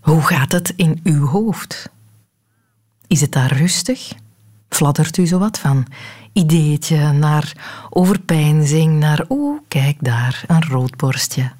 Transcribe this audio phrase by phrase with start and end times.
[0.00, 1.90] Hoe gaat het in uw hoofd?
[3.06, 4.12] Is het daar rustig?
[4.68, 5.86] Fladdert u zo wat van
[6.32, 7.52] ideetje naar
[7.90, 11.50] overpeinzing, naar oeh, kijk daar, een roodborstje.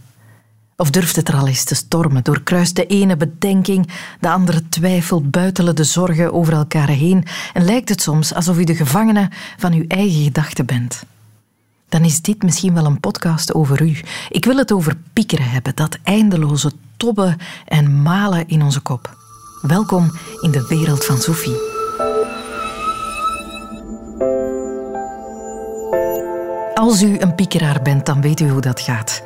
[0.77, 2.25] Of durft het er al eens te stormen?
[2.25, 3.89] Doorkruist de ene bedenking,
[4.21, 8.65] de andere twijfel, buitelen de zorgen over elkaar heen en lijkt het soms alsof u
[8.65, 11.05] de gevangene van uw eigen gedachten bent.
[11.89, 14.01] Dan is dit misschien wel een podcast over u.
[14.29, 19.17] Ik wil het over piekeren hebben, dat eindeloze tobben en malen in onze kop.
[19.63, 21.75] Welkom in de wereld van Sophie.
[26.75, 29.23] Als u een piekeraar bent, dan weet u hoe dat gaat.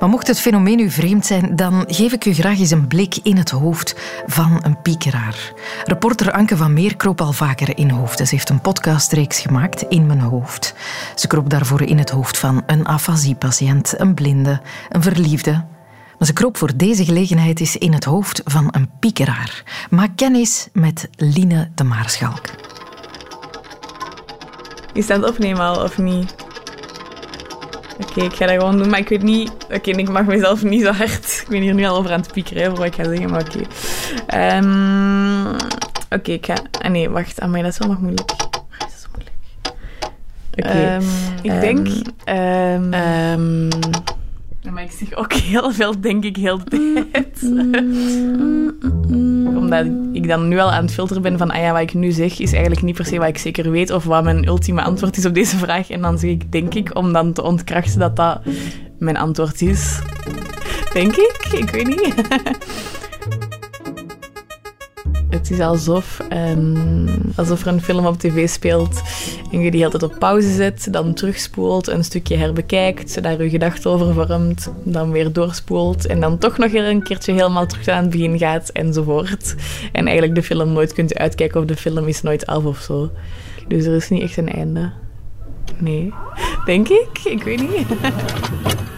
[0.00, 3.16] Maar mocht het fenomeen u vreemd zijn, dan geef ik u graag eens een blik
[3.22, 3.94] in het hoofd
[4.26, 5.52] van een piekeraar.
[5.84, 8.18] Reporter Anke van Meer kroop al vaker in hoofd.
[8.18, 10.74] Ze heeft een podcastreeks gemaakt, In mijn hoofd.
[11.14, 15.52] Ze kroop daarvoor in het hoofd van een afasiepatiënt, een blinde, een verliefde.
[16.18, 19.62] Maar ze kroop voor deze gelegenheid eens in het hoofd van een piekeraar.
[19.90, 22.50] Maak kennis met Line de Maarschalk.
[24.92, 26.39] Is dat opnemen of niet?
[28.02, 29.52] Oké, ik ga dat gewoon doen, maar ik weet niet...
[29.72, 31.40] Oké, ik mag mezelf niet zo hard...
[31.42, 33.40] Ik ben hier nu al over aan het piekeren, voor wat ik ga zeggen, maar
[33.40, 33.60] oké.
[34.26, 35.54] Ehm,
[36.10, 36.54] oké, ik ga...
[36.82, 37.40] Ah nee, wacht.
[37.40, 38.28] Ah, maar dat is wel nog moeilijk.
[38.78, 39.36] Dat is zo moeilijk.
[40.52, 40.68] Oké.
[40.68, 41.02] Ehm,
[41.42, 41.88] ik denk...
[42.28, 43.68] Um,
[44.72, 47.42] maar ik zeg ook heel veel, denk ik, heel de tijd.
[49.56, 49.86] Omdat
[50.22, 52.38] ik dan nu al aan het filteren ben van, ah ja, wat ik nu zeg,
[52.38, 55.26] is eigenlijk niet per se wat ik zeker weet of wat mijn ultieme antwoord is
[55.26, 55.90] op deze vraag.
[55.90, 58.40] En dan zeg ik, denk ik, om dan te ontkrachten dat dat
[58.98, 59.98] mijn antwoord is.
[60.92, 61.48] Denk ik?
[61.52, 62.14] Ik weet niet.
[65.30, 69.02] Het is alsof, um, alsof er een film op tv speelt
[69.52, 73.90] en je die altijd op pauze zet, dan terugspoelt, een stukje herbekijkt, daar je gedachten
[73.90, 78.10] over vormt, dan weer doorspoelt en dan toch nog een keertje helemaal terug aan het
[78.10, 79.54] begin gaat enzovoort.
[79.92, 83.10] En eigenlijk de film nooit kunt uitkijken of de film is nooit af of zo.
[83.68, 84.92] Dus er is niet echt een einde.
[85.78, 86.12] Nee.
[86.64, 87.20] Denk ik?
[87.24, 87.86] Ik weet niet.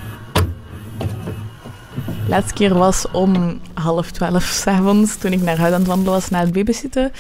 [2.32, 6.28] laatste keer was om half twaalf s'avonds, toen ik naar huis aan het wandelen was
[6.28, 7.12] na het babysitten.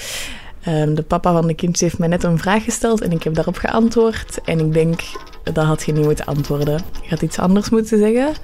[0.68, 3.34] Um, de papa van de kindjes heeft mij net een vraag gesteld en ik heb
[3.34, 4.40] daarop geantwoord.
[4.44, 5.00] En ik denk,
[5.42, 6.80] dat had je niet moeten antwoorden.
[7.02, 8.34] Je had iets anders moeten zeggen.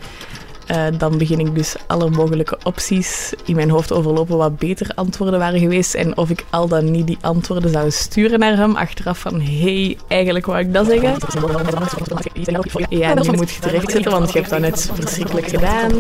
[0.71, 5.39] Uh, dan begin ik dus alle mogelijke opties in mijn hoofd overlopen wat beter antwoorden
[5.39, 5.95] waren geweest.
[5.95, 8.77] En of ik al dan niet die antwoorden zou sturen naar hem.
[8.77, 11.17] Achteraf van, hey, eigenlijk wou ik dat zeggen.
[12.89, 15.93] Ja, nu moet je terecht zitten, want je hebt dat net verschrikkelijk gedaan.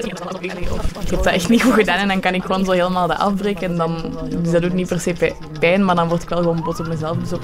[0.00, 3.18] Je hebt dat echt niet goed gedaan en dan kan ik gewoon zo helemaal dat
[3.18, 3.70] afbreken.
[3.70, 3.96] En dan,
[4.42, 6.88] dus dat doet niet per se pijn, maar dan word ik wel gewoon bot op
[6.88, 7.16] mezelf.
[7.16, 7.42] Dus op.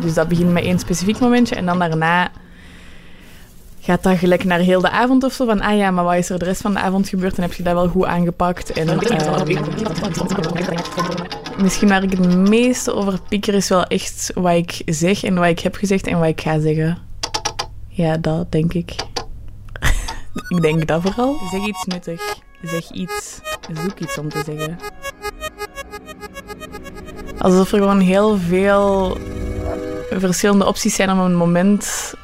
[0.00, 2.30] Dus dat begint met één specifiek momentje en dan daarna
[3.90, 5.46] gaat dat gelijk naar heel de avond of zo?
[5.46, 7.52] Van, ah ja, maar wat is er de rest van de avond gebeurd en heb
[7.52, 8.72] je dat wel goed aangepakt?
[8.72, 8.98] En, uh,
[11.62, 15.48] misschien waar ik het meeste over pieker is wel echt wat ik zeg en wat
[15.48, 16.98] ik heb gezegd en wat ik ga zeggen.
[17.88, 18.94] Ja, dat denk ik.
[20.54, 21.36] ik denk dat vooral.
[21.50, 22.38] Zeg iets nuttig.
[22.62, 23.40] Zeg iets.
[23.82, 24.78] Zoek iets om te zeggen.
[27.38, 29.16] Alsof er gewoon heel veel
[30.10, 32.14] verschillende opties zijn om een moment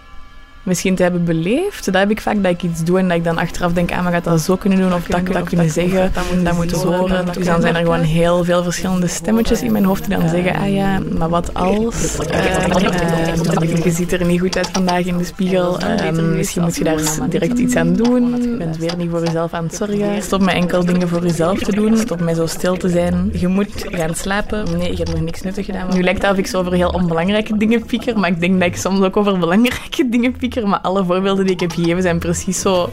[0.67, 1.85] misschien te hebben beleefd.
[1.85, 4.03] Dat heb ik vaak, dat ik iets doe en dat ik dan achteraf denk, ah,
[4.03, 6.13] maar gaat dat zo kunnen doen of dat, dat kunnen zeggen,
[6.43, 7.25] dat, moeten horen.
[7.33, 10.55] Dus dan zijn er gewoon heel veel verschillende stemmetjes in mijn hoofd die dan zeggen,
[10.55, 12.19] ah ja, maar wat als?
[12.21, 15.79] Uh, je ziet er niet goed uit vandaag in de spiegel.
[15.83, 18.43] Uh, misschien moet je daar direct iets aan doen.
[18.43, 20.23] Je bent weer niet voor jezelf aan het zorgen.
[20.23, 21.99] Stop met enkel dingen voor jezelf te doen.
[21.99, 23.31] Stop met zo stil te zijn.
[23.33, 24.79] Je moet gaan slapen.
[24.79, 25.95] Nee, je hebt nog niks nuttig gedaan.
[25.95, 28.69] Nu lijkt het of ik zo over heel onbelangrijke dingen pieker, maar ik denk dat
[28.69, 32.19] ik soms ook over belangrijke dingen pieker maar alle voorbeelden die ik heb gegeven zijn
[32.19, 32.91] precies zo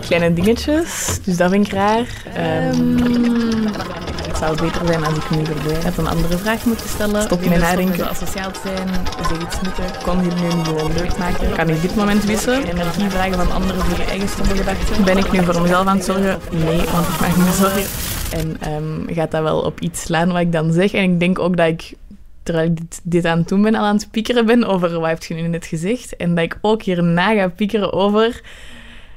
[0.00, 1.18] kleine dingetjes.
[1.24, 2.06] Dus dat vind ik raar.
[2.72, 2.96] Um,
[4.26, 5.42] het zou beter zijn als ik nu
[5.84, 7.22] had een andere vraag moeten stellen.
[7.22, 8.08] Stop met nadenken.
[8.08, 8.88] Asociaal te zijn.
[9.28, 10.02] Zeg iets nuttig.
[10.02, 11.52] Kon hier nu niet gewoon leuk maken.
[11.52, 12.64] Kan ik dit moment wissen?
[12.64, 15.04] Energie vragen van anderen voor je eigen stomme gedachten.
[15.04, 16.38] Ben ik nu voor mezelf aan het zorgen?
[16.50, 17.84] Nee, want ik maak me zorgen.
[18.32, 20.92] En um, gaat dat wel op iets slaan wat ik dan zeg?
[20.92, 21.92] En ik denk ook dat ik
[22.44, 25.08] terwijl ik dit, dit, aan het doen ben, al aan het piekeren ben over wat
[25.08, 26.16] heb je nu net gezegd.
[26.16, 28.42] En dat ik ook hierna ga piekeren over...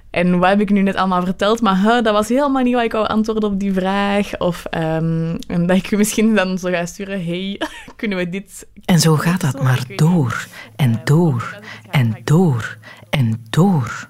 [0.09, 1.61] En wat heb ik nu net allemaal verteld?
[1.61, 4.37] Maar huh, dat was helemaal niet wat ik wou antwoorden op die vraag.
[4.37, 7.25] Of um, en dat ik misschien dan zo ga sturen...
[7.25, 7.61] Hey,
[7.95, 8.67] kunnen we dit...
[8.85, 11.59] En zo gaat dat maar door en door
[11.89, 12.77] en door
[13.09, 14.09] en door.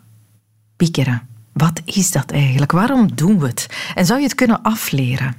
[0.75, 1.36] Piekeren.
[1.57, 2.71] Wat is dat eigenlijk?
[2.71, 3.67] Waarom doen we het?
[3.95, 5.35] En zou je het kunnen afleren?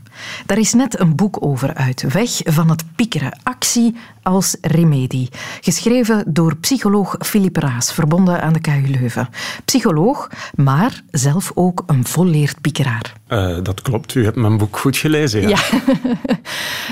[0.46, 2.12] Daar is net een boek over uit.
[2.12, 3.38] Weg van het piekeren.
[3.42, 3.96] Actie
[4.28, 5.28] als remedie.
[5.60, 9.28] Geschreven door psycholoog Philippe Raas, verbonden aan de KU Leuven.
[9.64, 13.12] Psycholoog, maar zelf ook een volleerd piekeraar.
[13.28, 15.48] Uh, dat klopt, u hebt mijn boek goed gelezen.
[15.48, 15.58] Ja,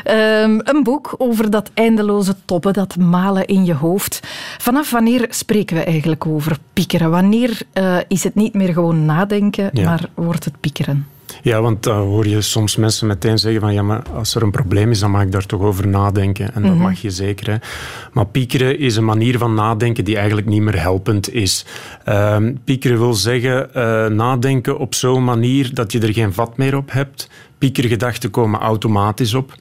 [0.05, 0.43] ja.
[0.43, 4.21] um, een boek over dat eindeloze toppen, dat malen in je hoofd.
[4.59, 7.11] Vanaf wanneer spreken we eigenlijk over piekeren?
[7.11, 9.85] Wanneer uh, is het niet meer gewoon nadenken, ja.
[9.85, 11.07] maar wordt het piekeren?
[11.43, 14.51] Ja, want dan hoor je soms mensen meteen zeggen van ja, maar als er een
[14.51, 16.47] probleem is, dan mag ik daar toch over nadenken.
[16.47, 16.87] En dat mm -hmm.
[16.87, 17.51] mag je zeker.
[17.51, 17.57] Hè.
[18.13, 21.65] Maar piekeren is een manier van nadenken die eigenlijk niet meer helpend is.
[22.09, 26.77] Uh, piekeren wil zeggen uh, nadenken op zo'n manier dat je er geen vat meer
[26.77, 27.31] op hebt.
[27.59, 29.55] Piekergedachten komen automatisch op.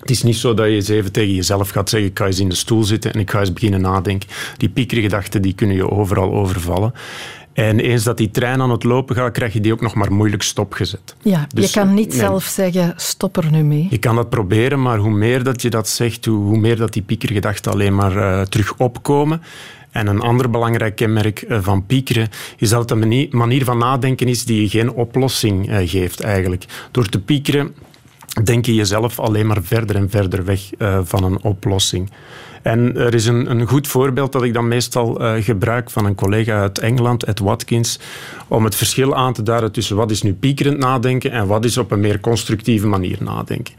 [0.00, 2.40] Het is niet zo dat je eens even tegen jezelf gaat zeggen: ik ga eens
[2.40, 4.28] in de stoel zitten en ik ga eens beginnen nadenken.
[4.56, 6.92] Die piekergedachten die kunnen je overal overvallen.
[7.52, 10.12] En eens dat die trein aan het lopen gaat, krijg je die ook nog maar
[10.12, 11.16] moeilijk stopgezet.
[11.22, 13.86] Ja, dus, je kan niet nee, zelf zeggen, stop er nu mee.
[13.90, 16.92] Je kan dat proberen, maar hoe meer dat je dat zegt, hoe, hoe meer dat
[16.92, 19.42] die piekergedachten alleen maar uh, terug opkomen.
[19.90, 24.44] En een ander belangrijk kenmerk van piekeren is dat het een manier van nadenken is
[24.44, 26.64] die je geen oplossing uh, geeft eigenlijk.
[26.90, 27.74] Door te piekeren
[28.44, 30.60] denk je jezelf alleen maar verder en verder weg
[31.02, 32.10] van een oplossing.
[32.62, 36.14] En er is een, een goed voorbeeld dat ik dan meestal uh, gebruik van een
[36.14, 37.98] collega uit Engeland, Ed Watkins,
[38.48, 41.78] om het verschil aan te duiden tussen wat is nu piekerend nadenken en wat is
[41.78, 43.74] op een meer constructieve manier nadenken.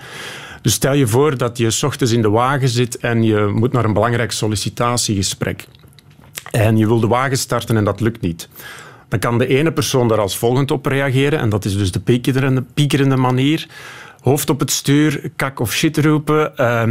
[0.62, 3.72] Dus stel je voor dat je s ochtends in de wagen zit en je moet
[3.72, 5.68] naar een belangrijk sollicitatiegesprek.
[6.52, 8.50] En je wil de wagen starten en dat lukt niet.
[9.08, 12.00] Dan kan de ene persoon daar als volgend op reageren en dat is dus de
[12.00, 13.68] piekerende, piekerende manier
[14.22, 16.52] hoofd op het stuur, kak of shit roepen.
[16.58, 16.84] Uh,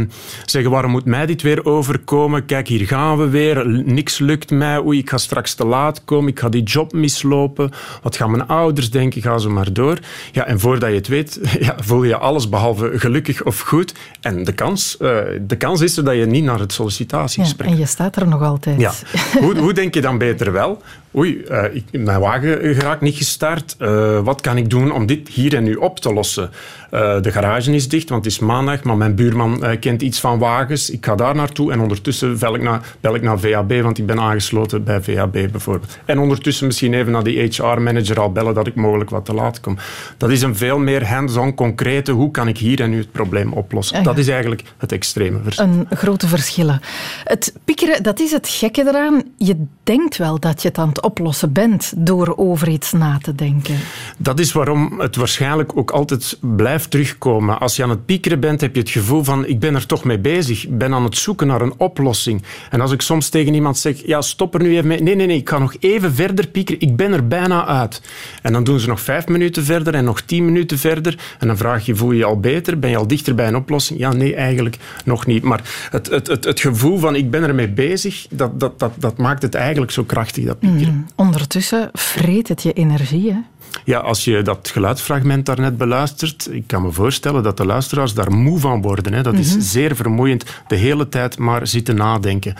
[0.45, 2.45] zeggen, waarom moet mij dit weer overkomen?
[2.45, 3.67] Kijk, hier gaan we weer.
[3.67, 4.79] Niks lukt mij.
[4.79, 6.29] Oei, ik ga straks te laat komen.
[6.29, 7.71] Ik ga die job mislopen.
[8.01, 9.21] Wat gaan mijn ouders denken?
[9.21, 9.99] Ga zo maar door.
[10.31, 13.93] Ja, en voordat je het weet, ja, voel je alles behalve gelukkig of goed.
[14.21, 17.67] En de kans, uh, de kans is er dat je niet naar het sollicitatiegesprek...
[17.67, 18.79] Ja, en je staat er nog altijd.
[18.79, 18.93] Ja.
[19.39, 20.81] hoe, hoe denk je dan beter wel?
[21.15, 23.75] Oei, uh, ik, mijn wagen geraakt niet gestart.
[23.79, 26.49] Uh, wat kan ik doen om dit hier en nu op te lossen?
[26.93, 30.39] Uh, de garage is dicht, want het is maandag, maar mijn buurman kent iets van
[30.39, 30.89] wagens.
[30.89, 34.05] Ik ga daar naartoe en ondertussen bel ik, naar, bel ik naar VAB, want ik
[34.05, 35.97] ben aangesloten bij VAB bijvoorbeeld.
[36.05, 39.59] En ondertussen misschien even naar die HR-manager al bellen dat ik mogelijk wat te laat
[39.59, 39.77] kom.
[40.17, 43.53] Dat is een veel meer hands-on concrete, hoe kan ik hier en nu het probleem
[43.53, 43.97] oplossen?
[43.97, 44.03] Ja.
[44.03, 45.65] Dat is eigenlijk het extreme verschil.
[45.65, 46.81] Een grote verschillen.
[47.23, 49.23] Het piekeren, dat is het gekke eraan.
[49.37, 53.35] Je denkt wel dat je het aan het oplossen bent door over iets na te
[53.35, 53.75] denken.
[54.17, 57.59] Dat is waarom het waarschijnlijk ook altijd blijft terugkomen.
[57.59, 60.03] Als je aan het piekeren bent, heb je het gevoel van ik ben er toch
[60.03, 60.63] mee bezig.
[60.63, 62.43] Ik ben aan het zoeken naar een oplossing.
[62.69, 65.01] En als ik soms tegen iemand zeg, ja, stop er nu even mee.
[65.01, 66.81] Nee, nee, nee, ik ga nog even verder piekeren.
[66.81, 68.01] Ik ben er bijna uit.
[68.41, 71.17] En dan doen ze nog vijf minuten verder en nog tien minuten verder.
[71.39, 72.79] En dan vraag je, voel je je al beter?
[72.79, 73.99] Ben je al dichter bij een oplossing?
[73.99, 75.43] Ja, nee, eigenlijk nog niet.
[75.43, 79.17] Maar het, het, het, het gevoel van ik ben ermee bezig, dat, dat, dat, dat
[79.17, 80.90] maakt het eigenlijk zo krachtig, dat piekeren.
[81.15, 83.39] Ondertussen vreet het je energie, hè?
[83.85, 88.31] Ja, als je dat geluidsfragment daarnet beluistert, ik kan me voorstellen dat de luisteraars daar
[88.31, 89.13] moe van worden.
[89.13, 89.21] Hè.
[89.21, 89.61] Dat is mm-hmm.
[89.61, 92.55] zeer vermoeiend, de hele tijd maar zitten nadenken.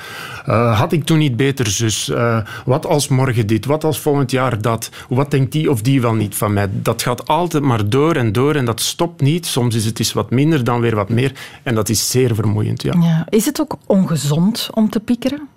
[0.47, 2.09] Uh, had ik toen niet beter zus?
[2.09, 3.65] Uh, wat als morgen dit?
[3.65, 4.89] Wat als volgend jaar dat?
[5.09, 6.69] Wat denkt die of die wel niet van mij?
[6.71, 9.45] Dat gaat altijd maar door en door en dat stopt niet.
[9.45, 11.31] Soms is het eens wat minder, dan weer wat meer.
[11.63, 12.93] En dat is zeer vermoeiend, ja.
[13.01, 13.25] ja.
[13.29, 15.47] Is het ook ongezond om te piekeren?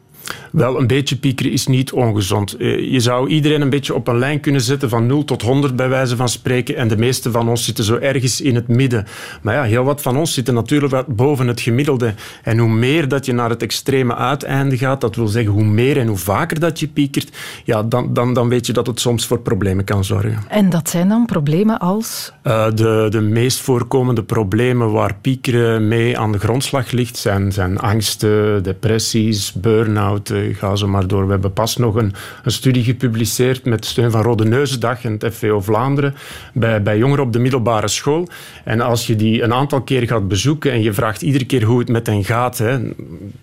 [0.53, 2.57] Wel, een beetje piekeren is niet ongezond.
[2.57, 5.77] Eh, je zou iedereen een beetje op een lijn kunnen zetten van 0 tot 100
[5.77, 6.77] bij wijze van spreken.
[6.77, 9.07] En de meeste van ons zitten zo ergens in het midden.
[9.43, 12.15] Maar ja, heel wat van ons zitten natuurlijk wat boven het gemiddelde.
[12.43, 15.99] En hoe meer dat je naar het extreme uiteinde gaat, dat wil zeggen hoe meer
[15.99, 19.27] en hoe vaker dat je piekert, ja, dan, dan, dan weet je dat het soms
[19.27, 20.39] voor problemen kan zorgen.
[20.49, 22.33] En dat zijn dan problemen als?
[22.45, 27.79] Uh, de, de meest voorkomende problemen waar piekeren mee aan de grondslag ligt, zijn, zijn
[27.79, 31.25] angsten, depressies, burn-out uh, ga zo maar door.
[31.25, 32.13] We hebben pas nog een,
[32.45, 36.15] een studie gepubliceerd met steun van Rode Neuzendag en het FVO Vlaanderen
[36.53, 38.29] bij, bij jongeren op de middelbare school.
[38.65, 41.79] En als je die een aantal keer gaat bezoeken en je vraagt iedere keer hoe
[41.79, 42.79] het met hen gaat, hè,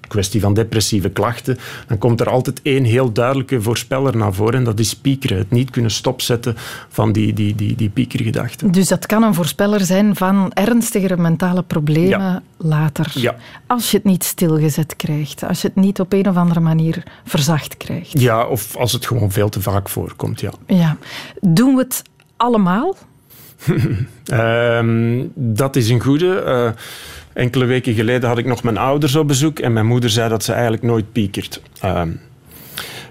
[0.07, 4.63] kwestie van depressieve klachten, dan komt er altijd één heel duidelijke voorspeller naar voren en
[4.63, 5.37] dat is piekeren.
[5.37, 6.55] Het niet kunnen stopzetten
[6.89, 8.71] van die, die, die, die piekergedachten.
[8.71, 12.41] Dus dat kan een voorspeller zijn van ernstigere mentale problemen ja.
[12.57, 13.11] later.
[13.13, 13.35] Ja.
[13.67, 17.03] Als je het niet stilgezet krijgt, als je het niet op een of andere manier
[17.25, 18.21] verzacht krijgt.
[18.21, 20.51] Ja, of als het gewoon veel te vaak voorkomt, ja.
[20.67, 20.97] ja.
[21.41, 22.03] Doen we het
[22.37, 22.95] allemaal?
[24.33, 26.43] um, dat is een goede.
[26.45, 26.71] Uh,
[27.33, 30.43] enkele weken geleden had ik nog mijn ouders op bezoek en mijn moeder zei dat
[30.43, 31.61] ze eigenlijk nooit piekert.
[31.83, 32.01] Uh,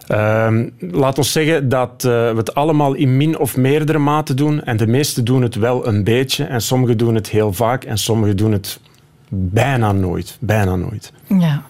[0.09, 4.64] uh, laat ons zeggen dat uh, we het allemaal in min of meerdere mate doen.
[4.64, 6.45] En de meesten doen het wel een beetje.
[6.45, 8.80] En sommigen doen het heel vaak en sommigen doen het
[9.30, 10.37] bijna nooit.
[10.40, 11.12] Bijna nooit.
[11.26, 11.62] Ja.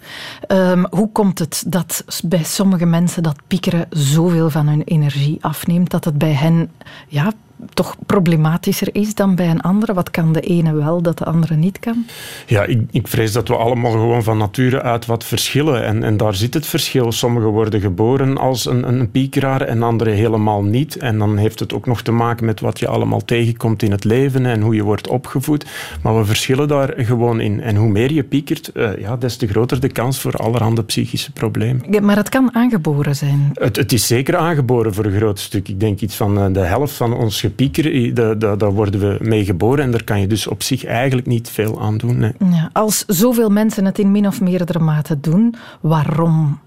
[0.46, 5.90] Ehm, hoe komt het dat bij sommige mensen dat piekeren zoveel van hun energie afneemt,
[5.90, 6.70] dat het bij hen
[7.08, 7.32] ja,
[7.74, 9.94] toch problematischer is dan bij een andere?
[9.94, 12.04] Wat kan de ene wel dat de andere niet kan?
[12.46, 15.84] Ja, ik, ik vrees dat we allemaal gewoon van nature uit wat verschillen.
[15.84, 17.12] En, en daar zit het verschil.
[17.12, 20.96] Sommigen worden geboren als een, een piekeraar en anderen helemaal niet.
[20.96, 24.04] En dan heeft het ook nog te maken met wat je allemaal tegenkomt in het
[24.04, 25.66] leven en hoe je wordt opgevoed.
[26.02, 27.60] Maar we verschillen daar gewoon in.
[27.60, 31.32] En hoe meer je piekert, uh, ja, des te groter de kans voor allerhande psychische
[31.32, 31.84] problemen.
[31.90, 33.50] Ja, maar het kan aangeboren zijn.
[33.54, 35.68] Het, het, is zeker aangeboren voor een groot stuk.
[35.68, 38.14] Ik denk iets van eh, de helft van ons pieker,
[38.58, 41.80] daar worden we mee geboren en daar kan je dus op zich eigenlijk niet veel
[41.80, 42.18] aan doen.
[42.18, 42.32] Nee.
[42.38, 46.58] Ja, als zoveel mensen het in min of meerdere mate doen, waarom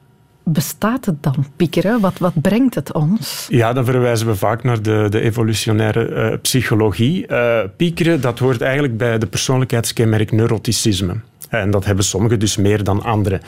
[0.44, 2.00] bestaat het dan, piekeren?
[2.00, 3.48] Wat, wat brengt het ons?
[3.50, 7.28] Ja, dan verwijzen we vaak naar de, de evolutionaire uh, psychologie.
[7.28, 11.16] Uh, piekeren, dat hoort eigenlijk bij de persoonlijkheidskenmerk neuroticisme.
[11.50, 13.42] En dat hebben sommigen dus meer dan anderen.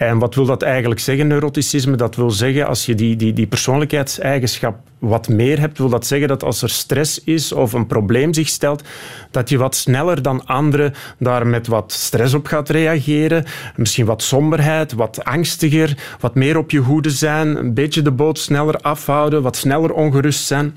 [0.00, 1.96] En wat wil dat eigenlijk zeggen, neuroticisme?
[1.96, 6.28] Dat wil zeggen, als je die, die, die persoonlijkheidseigenschap wat meer hebt, wil dat zeggen
[6.28, 8.82] dat als er stress is of een probleem zich stelt,
[9.30, 13.44] dat je wat sneller dan anderen daar met wat stress op gaat reageren.
[13.76, 18.38] Misschien wat somberheid, wat angstiger, wat meer op je hoede zijn, een beetje de boot
[18.38, 20.76] sneller afhouden, wat sneller ongerust zijn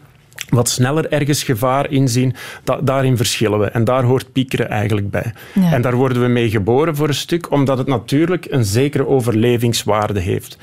[0.49, 2.35] wat sneller ergens gevaar inzien,
[2.81, 3.65] daarin verschillen we.
[3.65, 5.33] En daar hoort piekeren eigenlijk bij.
[5.71, 10.19] En daar worden we mee geboren voor een stuk, omdat het natuurlijk een zekere overlevingswaarde
[10.19, 10.57] heeft.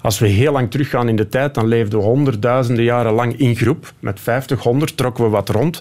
[0.00, 3.56] Als we heel lang teruggaan in de tijd, dan leefden we honderdduizenden jaren lang in
[3.56, 3.92] groep.
[3.98, 5.80] Met 50, 100 trokken we wat rond.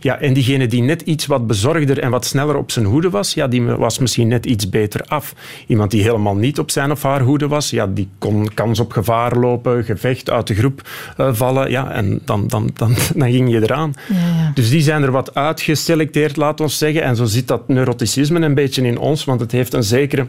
[0.00, 3.34] Ja, en diegene die net iets wat bezorgder en wat sneller op zijn hoede was,
[3.34, 5.34] ja, die was misschien net iets beter af.
[5.66, 8.92] Iemand die helemaal niet op zijn of haar hoede was, ja, die kon kans op
[8.92, 10.88] gevaar lopen, gevecht uit de groep
[11.20, 11.70] uh, vallen.
[11.70, 13.94] Ja, en dan, dan, dan, dan ging je eraan.
[14.08, 14.50] Ja, ja.
[14.54, 17.02] Dus die zijn er wat uitgeselecteerd, laat ons zeggen.
[17.02, 20.26] En zo zit dat neuroticisme een beetje in ons, want het heeft een zekere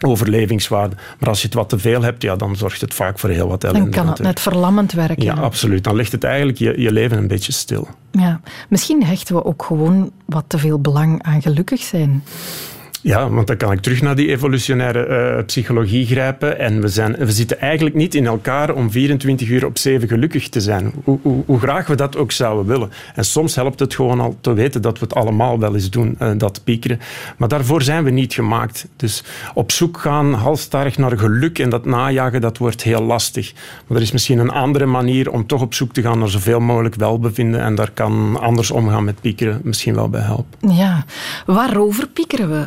[0.00, 0.96] overlevingswaarde.
[1.18, 3.48] Maar als je het wat te veel hebt, ja, dan zorgt het vaak voor heel
[3.48, 3.90] wat ellende.
[3.90, 5.24] Dan kan het net verlammend werken.
[5.24, 5.84] Ja, absoluut.
[5.84, 7.88] Dan ligt het eigenlijk je, je leven een beetje stil.
[8.10, 12.24] Ja, misschien hechten we ook gewoon wat te veel belang aan gelukkig zijn.
[13.04, 16.58] Ja, want dan kan ik terug naar die evolutionaire uh, psychologie grijpen.
[16.58, 20.48] En we, zijn, we zitten eigenlijk niet in elkaar om 24 uur op 7 gelukkig
[20.48, 20.92] te zijn.
[21.04, 22.90] Hoe, hoe, hoe, graag we dat ook zouden willen.
[23.14, 26.16] En soms helpt het gewoon al te weten dat we het allemaal wel eens doen,
[26.20, 27.00] uh, dat piekeren.
[27.36, 28.88] Maar daarvoor zijn we niet gemaakt.
[28.96, 33.52] Dus op zoek gaan, halstarrig naar geluk en dat najagen, dat wordt heel lastig.
[33.86, 36.60] Maar er is misschien een andere manier om toch op zoek te gaan naar zoveel
[36.60, 37.60] mogelijk welbevinden.
[37.60, 40.74] En daar kan anders omgaan met piekeren misschien wel bij helpen.
[40.74, 41.04] Ja,
[41.46, 42.66] waarover piekeren we?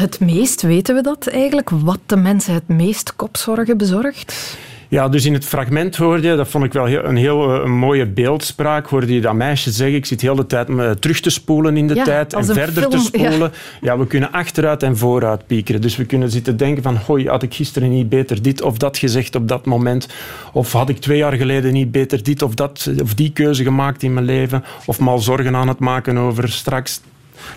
[0.00, 1.70] Het meest weten we dat eigenlijk?
[1.70, 4.56] Wat de mensen het meest kopzorgen bezorgt?
[4.88, 7.64] Ja, dus in het fragment hoorde je, dat vond ik wel heel, een heel eh,
[7.64, 11.20] een mooie beeldspraak, hoorde je dat meisje zeggen, ik zit heel de tijd me terug
[11.20, 13.52] te spoelen in de tijd en verder te spoelen.
[13.80, 13.98] Ja.
[13.98, 15.80] we kunnen achteruit en vooruit piekeren.
[15.80, 18.98] Dus we kunnen zitten denken van, hoi, had ik gisteren niet beter dit of dat
[18.98, 20.08] gezegd op dat moment?
[20.52, 24.02] Of had ik twee jaar geleden niet beter dit of dat, of die keuze gemaakt
[24.02, 24.64] in mijn leven?
[24.86, 27.00] Of mal zorgen aan het maken over straks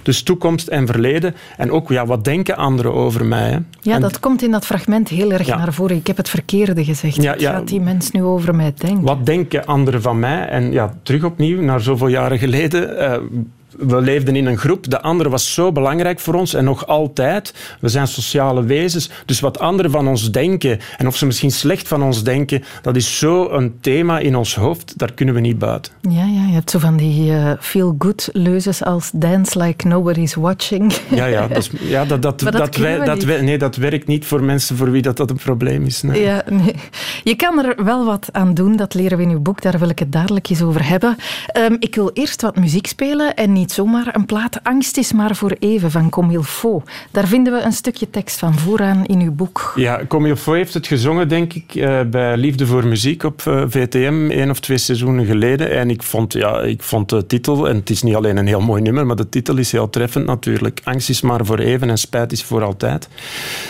[0.02, 1.36] dus toekomst en verleden.
[1.58, 3.50] En ook, ja, wat denken anderen over mij?
[3.50, 3.58] Hè?
[3.82, 5.96] Ja, dat komt in dat fragment heel erg naar voren.
[5.96, 7.24] Ik heb het verkeerde gezegd.
[7.24, 9.06] Ja, ja, gaat die mens nu over mij denken?
[9.06, 10.48] Wat denken anderen van mij?
[10.48, 12.90] En ja, terug opnieuw, naar zoveel jaren geleden...
[13.00, 13.42] Uh,
[13.78, 14.90] we leefden in een groep.
[14.90, 17.54] De andere was zo belangrijk voor ons en nog altijd.
[17.80, 19.10] We zijn sociale wezens.
[19.26, 22.96] Dus wat anderen van ons denken en of ze misschien slecht van ons denken, dat
[22.96, 24.98] is zo een thema in ons hoofd.
[24.98, 25.92] Daar kunnen we niet buiten.
[26.02, 30.94] Ja, ja je hebt zo van die uh, feel-good leuzes als dance like nobody's watching.
[31.14, 32.76] Ja, ja, dat, ja, dat, dat, dat, dat,
[33.06, 36.02] dat nee, dat werkt niet voor mensen voor wie dat, dat een probleem is.
[36.02, 36.22] Nee.
[36.22, 36.76] Ja, nee.
[37.24, 39.62] Je kan er wel wat aan doen, dat leren we in uw boek.
[39.62, 41.16] Daar wil ik het dadelijk eens over hebben.
[41.58, 44.64] Um, ik wil eerst wat muziek spelen en niet zomaar een plaat.
[44.64, 46.90] Angst is maar voor even van faut.
[47.12, 49.74] Daar vinden we een stukje tekst van vooraan in uw boek.
[49.76, 50.02] Ja,
[50.36, 54.50] faut heeft het gezongen, denk ik, eh, bij Liefde voor Muziek op eh, VTM, één
[54.50, 55.72] of twee seizoenen geleden.
[55.72, 58.62] En ik vond, ja, ik vond de titel, en het is niet alleen een heel
[58.62, 60.82] mooi nummer, maar de titel is heel treffend natuurlijk.
[60.84, 63.10] Angst is maar voor even en spijt is voor altijd.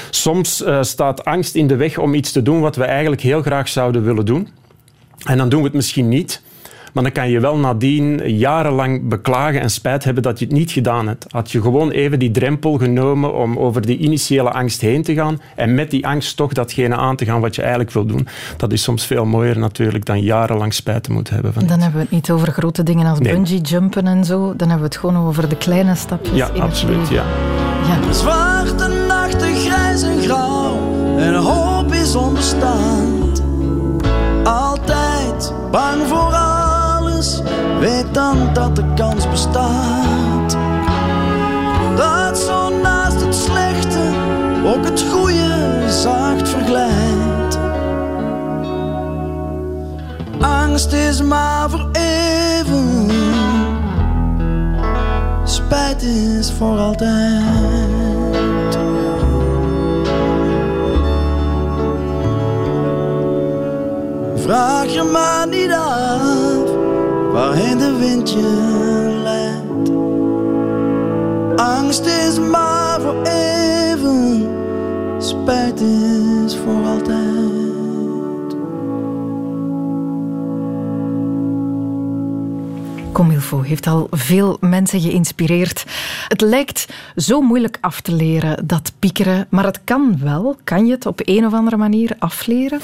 [0.10, 3.42] Soms uh, staat angst in de weg om iets te doen wat we eigenlijk heel
[3.42, 4.48] graag zouden willen doen.
[5.24, 6.42] En dan doen we het misschien niet.
[6.94, 10.72] Maar dan kan je wel nadien jarenlang beklagen en spijt hebben dat je het niet
[10.72, 11.26] gedaan hebt.
[11.30, 15.42] Had je gewoon even die drempel genomen om over die initiële angst heen te gaan
[15.56, 18.28] en met die angst toch datgene aan te gaan wat je eigenlijk wil doen.
[18.58, 21.54] Dat is soms veel mooier natuurlijk dan jarenlang spijt te moeten hebben.
[21.54, 24.56] Van dan hebben we het niet over grote dingen als bungee jumpen en zo.
[24.56, 27.24] Dan hebben we het gewoon over de kleine stapjes ja, in absoluut, het Ja,
[27.88, 28.14] ja.
[28.14, 30.78] Zwarte nachten, grijs en grauw
[31.18, 33.44] en hoop is onbestaand.
[34.44, 36.33] Altijd bang voor
[37.84, 40.58] weet dan dat de kans bestaat.
[41.96, 43.36] Dat zo naast het
[44.66, 47.60] ook het goede zacht verglijdt.
[50.40, 53.10] Angst is maar voor even,
[55.44, 57.92] spijt is voor altijd.
[64.36, 66.53] Vraag je maar niet af
[67.34, 68.36] waarheen de wind
[69.24, 69.90] leidt.
[71.60, 74.50] Angst is maar voor even,
[75.18, 77.32] spijt is voor altijd.
[83.12, 85.86] Comilfo heeft al veel mensen geïnspireerd.
[86.28, 90.58] Het lijkt zo moeilijk af te leren, dat piekeren, maar het kan wel.
[90.64, 92.80] Kan je het op een of andere manier afleren?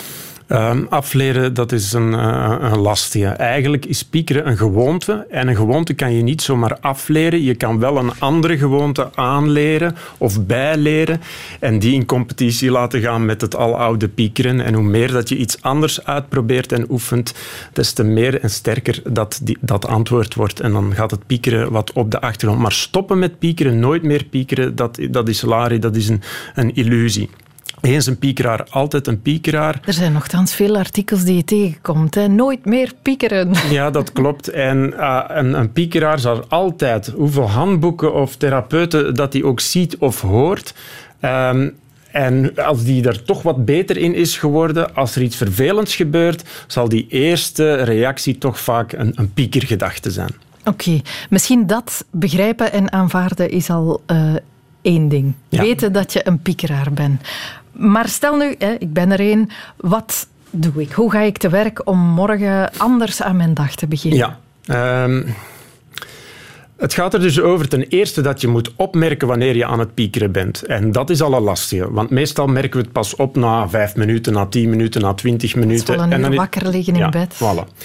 [0.52, 3.36] Um, afleren, dat is een, uh, een.
[3.38, 5.26] Eigenlijk is piekeren een gewoonte.
[5.30, 7.44] En een gewoonte kan je niet zomaar afleren.
[7.44, 11.22] Je kan wel een andere gewoonte aanleren of bijleren.
[11.60, 14.62] En die in competitie laten gaan met het aloude piekeren.
[14.62, 17.34] En hoe meer dat je iets anders uitprobeert en oefent,
[17.74, 20.60] des te meer en sterker dat dat antwoord wordt.
[20.60, 22.62] En dan gaat het piekeren wat op de achtergrond.
[22.62, 26.22] Maar stoppen met piekeren, nooit meer piekeren, dat, dat is lari, dat is een,
[26.56, 27.30] een illusie.
[27.82, 29.80] Eens een piekeraar, altijd een piekeraar.
[29.86, 32.16] Er zijn nogthans veel artikels die je tegenkomt.
[32.16, 32.28] Hè?
[32.28, 33.52] Nooit meer piekeren.
[33.70, 34.48] Ja, dat klopt.
[34.48, 39.98] En uh, een, een piekeraar zal altijd, hoeveel handboeken of therapeuten dat hij ook ziet
[39.98, 40.74] of hoort...
[41.22, 41.78] Um,
[42.12, 46.44] en als die er toch wat beter in is geworden, als er iets vervelends gebeurt,
[46.68, 50.30] zal die eerste reactie toch vaak een, een piekergedachte zijn.
[50.60, 51.02] Oké, okay.
[51.30, 54.34] misschien dat begrijpen en aanvaarden is al uh,
[54.82, 55.34] één ding.
[55.50, 55.62] Ja.
[55.62, 57.22] Weten dat je een piekeraar bent.
[57.80, 60.92] Maar stel nu, hè, ik ben er één, wat doe ik?
[60.92, 64.38] Hoe ga ik te werk om morgen anders aan mijn dag te beginnen?
[64.66, 65.36] Ja, um,
[66.78, 69.94] het gaat er dus over ten eerste dat je moet opmerken wanneer je aan het
[69.94, 70.64] piekeren bent.
[70.64, 73.96] En dat is al een lastige, want meestal merken we het pas op na vijf
[73.96, 76.12] minuten, na tien minuten, na twintig minuten.
[76.12, 77.36] en dan wakker liggen in ja, bed.
[77.36, 77.78] Voilà.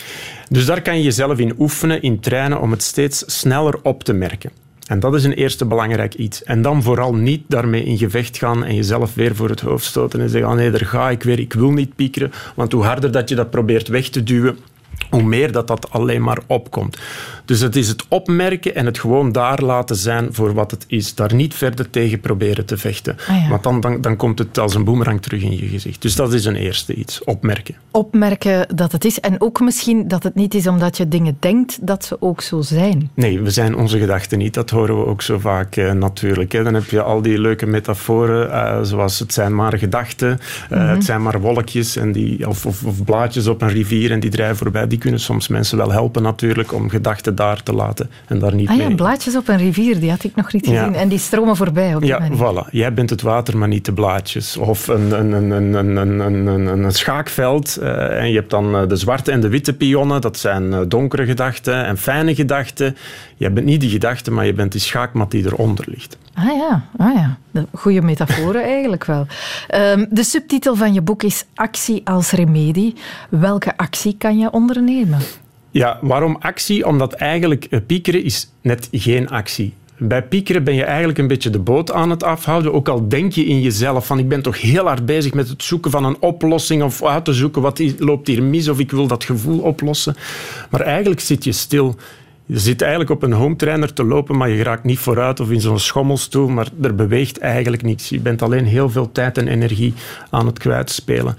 [0.48, 4.12] Dus daar kan je jezelf in oefenen, in trainen om het steeds sneller op te
[4.12, 4.50] merken.
[4.86, 6.42] En dat is een eerste belangrijk iets.
[6.42, 10.20] En dan vooral niet daarmee in gevecht gaan en jezelf weer voor het hoofd stoten
[10.20, 12.32] en zeggen, ah nee, daar ga ik weer, ik wil niet piekeren.
[12.54, 14.58] Want hoe harder dat je dat probeert weg te duwen,
[15.10, 16.98] hoe meer dat dat alleen maar opkomt.
[17.44, 21.14] Dus het is het opmerken en het gewoon daar laten zijn voor wat het is.
[21.14, 23.16] Daar niet verder tegen proberen te vechten.
[23.28, 23.48] Ah, ja.
[23.48, 26.02] Want dan, dan, dan komt het als een boemerang terug in je gezicht.
[26.02, 27.74] Dus dat is een eerste iets, opmerken.
[27.90, 29.20] Opmerken dat het is.
[29.20, 32.60] En ook misschien dat het niet is omdat je dingen denkt dat ze ook zo
[32.60, 33.10] zijn.
[33.14, 34.54] Nee, we zijn onze gedachten niet.
[34.54, 36.52] Dat horen we ook zo vaak uh, natuurlijk.
[36.52, 36.62] Hè.
[36.62, 40.88] Dan heb je al die leuke metaforen, uh, zoals het zijn maar gedachten, mm -hmm.
[40.88, 44.30] het zijn maar wolkjes en die, of, of, of blaadjes op een rivier en die
[44.30, 44.86] drijven voorbij.
[44.94, 48.68] Die kunnen soms mensen wel helpen natuurlijk om gedachten daar te laten en daar niet
[48.68, 48.94] ah, ja, mee.
[48.94, 50.92] blaadjes op een rivier, die had ik nog niet gezien.
[50.92, 50.98] Ja.
[50.98, 52.38] En die stromen voorbij op die Ja, manier.
[52.38, 52.70] voilà.
[52.70, 54.56] Jij bent het water, maar niet de blaadjes.
[54.56, 58.88] Of een, een, een, een, een, een, een, een schaakveld uh, en je hebt dan
[58.88, 60.20] de zwarte en de witte pionnen.
[60.20, 62.96] Dat zijn donkere gedachten en fijne gedachten.
[63.36, 66.18] Je bent niet die gedachte, maar je bent die schaakmat die eronder ligt.
[66.34, 67.38] Ah ja, ah ja.
[67.72, 69.26] goede metaforen eigenlijk wel.
[69.74, 72.94] Um, de subtitel van je boek is Actie als remedie.
[73.28, 75.18] Welke actie kan je ondernemen?
[75.70, 76.86] Ja, waarom actie?
[76.86, 79.74] Omdat eigenlijk piekeren is net geen actie.
[79.98, 82.72] Bij piekeren ben je eigenlijk een beetje de boot aan het afhouden.
[82.72, 85.62] Ook al denk je in jezelf van ik ben toch heel hard bezig met het
[85.62, 89.06] zoeken van een oplossing of uit te zoeken wat loopt hier mis of ik wil
[89.06, 90.16] dat gevoel oplossen.
[90.70, 91.96] Maar eigenlijk zit je stil.
[92.46, 95.50] Je zit eigenlijk op een home trainer te lopen, maar je raakt niet vooruit of
[95.50, 98.08] in zo'n schommelstoel, maar er beweegt eigenlijk niets.
[98.08, 99.94] Je bent alleen heel veel tijd en energie
[100.30, 101.36] aan het kwijtspelen.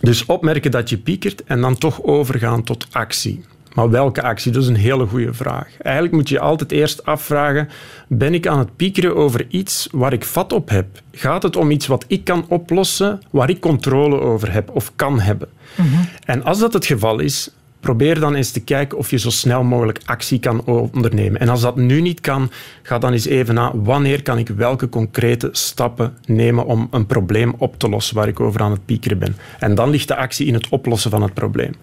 [0.00, 3.44] Dus opmerken dat je piekert en dan toch overgaan tot actie.
[3.74, 4.52] Maar welke actie?
[4.52, 5.68] Dat is een hele goede vraag.
[5.78, 7.68] Eigenlijk moet je altijd eerst afvragen:
[8.08, 10.86] ben ik aan het piekeren over iets waar ik vat op heb?
[11.12, 15.20] Gaat het om iets wat ik kan oplossen, waar ik controle over heb of kan
[15.20, 15.48] hebben?
[15.76, 16.08] Mm-hmm.
[16.24, 17.50] En als dat het geval is,
[17.84, 21.40] probeer dan eens te kijken of je zo snel mogelijk actie kan ondernemen.
[21.40, 22.50] En als dat nu niet kan,
[22.82, 27.54] ga dan eens even na wanneer kan ik welke concrete stappen nemen om een probleem
[27.58, 29.36] op te lossen waar ik over aan het piekeren ben.
[29.58, 31.74] En dan ligt de actie in het oplossen van het probleem.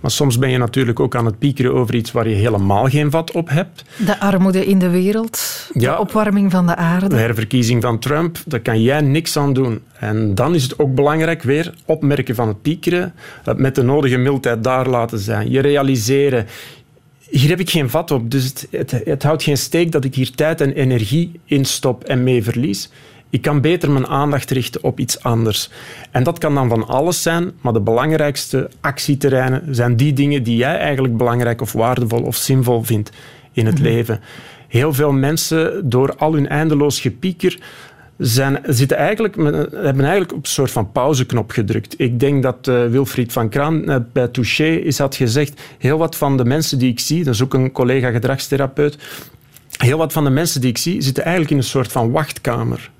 [0.00, 3.10] Maar soms ben je natuurlijk ook aan het piekeren over iets waar je helemaal geen
[3.10, 3.84] vat op hebt.
[4.06, 5.92] De armoede in de wereld, Ja.
[5.94, 7.08] de opwarming van de aarde.
[7.08, 9.80] De herverkiezing van Trump, daar kan jij niks aan doen.
[9.98, 14.16] En dan is het ook belangrijk, weer opmerken van het piekeren, het met de nodige
[14.16, 15.50] mildheid daar laten zijn.
[15.50, 16.46] Je realiseren,
[17.30, 20.14] hier heb ik geen vat op, dus het, het, het houdt geen steek dat ik
[20.14, 22.90] hier tijd en energie in stop en mee verlies.
[23.30, 25.70] Ik kan beter mijn aandacht richten op iets anders.
[26.10, 30.56] En dat kan dan van alles zijn, maar de belangrijkste actieterreinen zijn die dingen die
[30.56, 33.10] jij eigenlijk belangrijk of waardevol of zinvol vindt
[33.52, 34.20] in het leven.
[34.68, 37.58] Heel veel mensen, door al hun eindeloos gepieker,
[38.16, 41.94] zijn, zitten eigenlijk, hebben eigenlijk op een soort van pauzeknop gedrukt.
[42.00, 46.16] Ik denk dat uh, Wilfried van Kraan uh, bij Touché is had gezegd, heel wat
[46.16, 48.98] van de mensen die ik zie, dat is ook een collega gedragstherapeut,
[49.78, 52.90] heel wat van de mensen die ik zie, zitten eigenlijk in een soort van wachtkamer.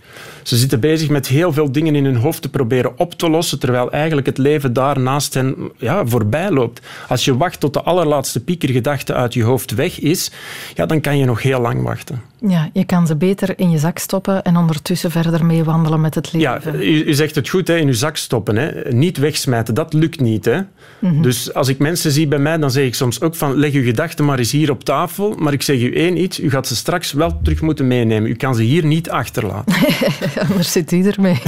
[0.48, 3.58] Ze zitten bezig met heel veel dingen in hun hoofd te proberen op te lossen,
[3.58, 6.80] terwijl eigenlijk het leven daar naast hen ja, voorbij loopt.
[7.08, 10.30] Als je wacht tot de allerlaatste piekergedachte uit je hoofd weg is,
[10.74, 12.22] ja, dan kan je nog heel lang wachten.
[12.46, 16.32] Ja, je kan ze beter in je zak stoppen en ondertussen verder meewandelen met het
[16.32, 16.72] leven.
[16.72, 18.56] Ja, u, u zegt het goed, hè, in je zak stoppen.
[18.56, 18.92] Hè.
[18.92, 20.44] Niet wegsmijten, dat lukt niet.
[20.44, 20.60] Hè.
[20.98, 21.22] Mhm.
[21.22, 23.82] Dus als ik mensen zie bij mij, dan zeg ik soms ook van leg uw
[23.82, 25.34] gedachten maar eens hier op tafel.
[25.38, 28.30] Maar ik zeg u één iets, u gaat ze straks wel terug moeten meenemen.
[28.30, 29.74] U kan ze hier niet achterlaten.
[30.48, 31.42] Anders zit u ermee.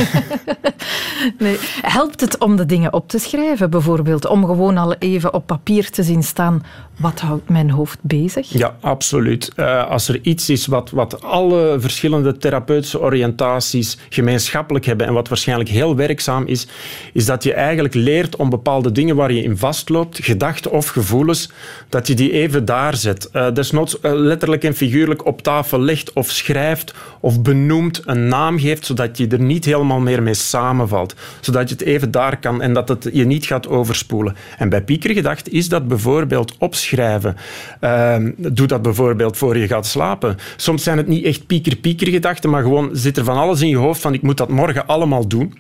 [1.39, 1.57] nee.
[1.83, 4.27] Helpt het om de dingen op te schrijven, bijvoorbeeld?
[4.27, 6.65] Om gewoon al even op papier te zien staan,
[6.99, 8.53] wat houdt mijn hoofd bezig?
[8.53, 9.53] Ja, absoluut.
[9.57, 15.29] Uh, als er iets is wat, wat alle verschillende therapeutische oriëntaties gemeenschappelijk hebben en wat
[15.29, 16.67] waarschijnlijk heel werkzaam is,
[17.13, 21.51] is dat je eigenlijk leert om bepaalde dingen waar je in vastloopt, gedachten of gevoelens,
[21.89, 23.29] dat je die even daar zet.
[23.33, 28.59] Uh, desnoods uh, letterlijk en figuurlijk op tafel legt of schrijft of benoemt, een naam
[28.59, 31.15] geeft, zodat je er niet helemaal meer mee samenvalt.
[31.41, 34.37] Zodat je het even daar kan en dat het je niet gaat overspoelen.
[34.59, 37.37] En bij piekergedacht is dat bijvoorbeeld opschrijven.
[37.81, 40.37] Uh, doe dat bijvoorbeeld voor je gaat slapen.
[40.71, 43.77] Soms zijn het niet echt pieker-pieker gedachten, maar gewoon zit er van alles in je
[43.77, 45.59] hoofd van ik moet dat morgen allemaal doen.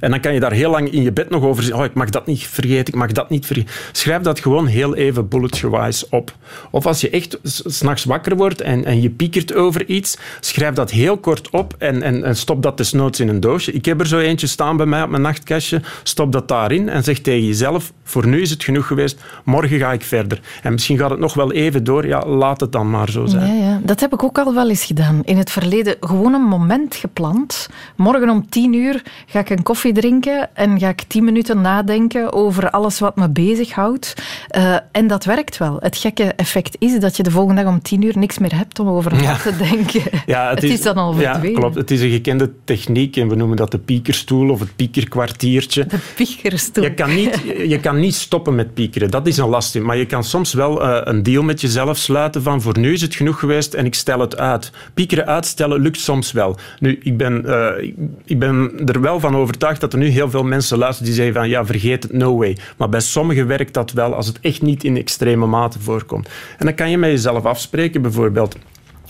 [0.00, 1.80] En dan kan je daar heel lang in je bed nog over zeggen.
[1.80, 3.74] Oh, ik mag dat niet vergeten, ik mag dat niet vergeten.
[3.92, 6.34] Schrijf dat gewoon heel even bulletgewijs op.
[6.70, 10.90] Of als je echt s'nachts wakker wordt en, en je piekert over iets, schrijf dat
[10.90, 13.72] heel kort op en, en, en stop dat desnoods in een doosje.
[13.72, 15.80] Ik heb er zo eentje staan bij mij op mijn nachtkastje.
[16.02, 19.92] Stop dat daarin en zeg tegen jezelf, voor nu is het genoeg geweest, morgen ga
[19.92, 20.40] ik verder.
[20.62, 23.56] En misschien gaat het nog wel even door, ja, laat het dan maar zo zijn.
[23.56, 23.80] Ja, ja.
[23.82, 25.20] Dat heb ik ook al wel eens gedaan.
[25.24, 27.68] In het verleden gewoon een moment gepland.
[27.96, 32.32] Morgen om tien uur ga ik een koffie drinken en ga ik tien minuten nadenken
[32.32, 34.14] over alles wat me bezighoudt.
[34.56, 35.76] Uh, en dat werkt wel.
[35.80, 38.78] Het gekke effect is dat je de volgende dag om tien uur niks meer hebt
[38.78, 40.02] om over na te denken.
[40.26, 41.50] Ja, het, is, dan al verdwenen.
[41.50, 41.74] Ja, klopt.
[41.74, 45.86] Het is een gekende techniek en we noemen dat de piekerstoel of het piekerkwartiertje.
[45.86, 46.84] De piekerstoel.
[46.84, 49.10] Je kan niet, je kan niet stoppen met piekeren.
[49.10, 49.82] Dat is een lastig.
[49.82, 53.00] Maar je kan soms wel uh, een deal met jezelf sluiten van voor nu is
[53.00, 54.70] het genoeg geweest en ik stel het uit.
[54.94, 56.56] Piekeren uitstellen lukt soms wel.
[56.78, 57.92] Nu, ik ben, uh,
[58.24, 61.34] ik ben er wel van overtuigd dat er nu heel veel mensen luisteren die zeggen
[61.34, 62.56] van ja, vergeet het, no way.
[62.76, 66.28] Maar bij sommigen werkt dat wel als het echt niet in extreme mate voorkomt.
[66.58, 68.56] En dan kan je met jezelf afspreken, bijvoorbeeld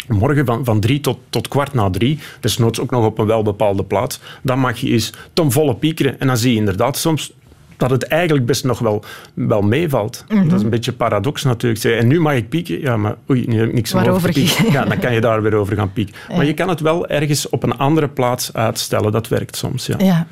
[0.09, 3.85] morgen van, van drie tot, tot kwart na drie, desnoods ook nog op een welbepaalde
[3.85, 6.21] plaats, dan mag je eens ten volle piekeren.
[6.21, 7.33] En dan zie je inderdaad soms
[7.77, 10.25] dat het eigenlijk best nog wel, wel meevalt.
[10.29, 11.85] Dat is een beetje paradox natuurlijk.
[11.85, 12.81] En nu mag ik pieken.
[12.81, 14.73] Ja, maar oei, nu heb ik niks over pieken.
[14.73, 16.15] Ja, dan kan je daar weer over gaan pieken.
[16.37, 19.13] Maar je kan het wel ergens op een andere plaats uitstellen.
[19.13, 19.97] Dat werkt soms, ja.
[19.99, 20.27] ja.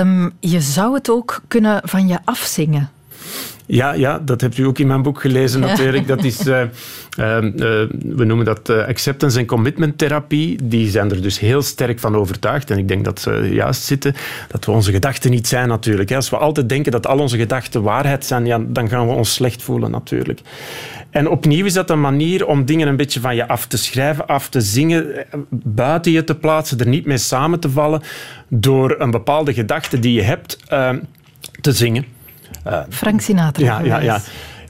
[0.00, 2.90] Um, je zou het ook kunnen van je afzingen.
[3.66, 6.06] Ja, ja, dat hebt u ook in mijn boek gelezen natuurlijk.
[6.06, 6.68] Dat is, uh, uh,
[8.00, 10.58] we noemen dat uh, acceptance en commitment therapie.
[10.62, 12.70] Die zijn er dus heel sterk van overtuigd.
[12.70, 14.14] En ik denk dat ze juist zitten
[14.48, 16.12] dat we onze gedachten niet zijn natuurlijk.
[16.12, 19.32] Als we altijd denken dat al onze gedachten waarheid zijn, ja, dan gaan we ons
[19.32, 20.40] slecht voelen natuurlijk.
[21.10, 24.26] En opnieuw is dat een manier om dingen een beetje van je af te schrijven,
[24.26, 25.06] af te zingen,
[25.50, 28.02] buiten je te plaatsen, er niet mee samen te vallen,
[28.48, 30.58] door een bepaalde gedachte die je hebt
[31.60, 32.13] te zingen.
[32.64, 33.64] Uh, Frank Sinatra.
[33.64, 34.20] Ja, ja, ja.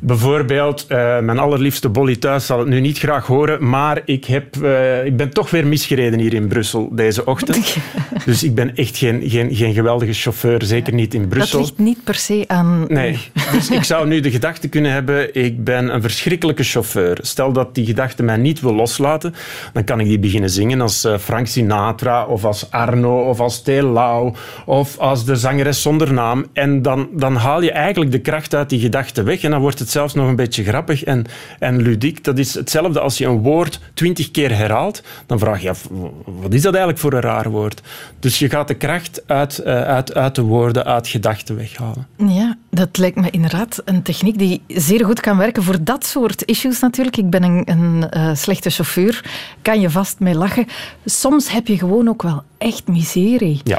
[0.07, 4.57] Bijvoorbeeld, uh, mijn allerliefste Bolly thuis zal het nu niet graag horen, maar ik, heb,
[4.57, 7.77] uh, ik ben toch weer misgereden hier in Brussel deze ochtend.
[8.25, 11.59] dus ik ben echt geen, geen, geen geweldige chauffeur, zeker niet in Brussel.
[11.59, 12.85] Dat ligt niet per se aan...
[12.89, 13.19] Nee,
[13.53, 17.19] dus ik zou nu de gedachte kunnen hebben, ik ben een verschrikkelijke chauffeur.
[17.21, 19.35] Stel dat die gedachte mij niet wil loslaten,
[19.73, 23.63] dan kan ik die beginnen zingen als uh, Frank Sinatra, of als Arno, of als
[23.63, 24.35] Telau,
[24.67, 26.47] of als de zangeres zonder naam.
[26.53, 29.79] En dan, dan haal je eigenlijk de kracht uit die gedachte weg en dan wordt
[29.79, 31.25] het zelfs nog een beetje grappig en,
[31.59, 32.25] en ludiek.
[32.25, 35.03] Dat is hetzelfde als je een woord twintig keer herhaalt.
[35.27, 35.89] Dan vraag je af,
[36.25, 37.83] wat is dat eigenlijk voor een raar woord?
[38.21, 42.07] Dus je gaat de kracht uit, uh, uit, uit de woorden, uit gedachten weghalen.
[42.17, 46.43] Ja, dat lijkt me inderdaad een techniek die zeer goed kan werken voor dat soort
[46.43, 47.17] issues natuurlijk.
[47.17, 49.25] Ik ben een, een uh, slechte chauffeur,
[49.63, 50.67] kan je vast mee lachen.
[51.05, 53.61] Soms heb je gewoon ook wel echt miserie.
[53.65, 53.79] Ja.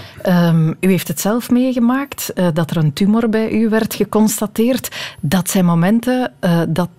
[0.49, 5.15] Um, u heeft het zelf meegemaakt, uh, dat er een tumor bij u werd geconstateerd.
[5.21, 6.89] Dat zijn momenten, uh, dat,